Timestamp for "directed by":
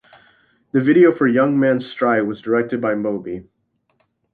2.41-2.95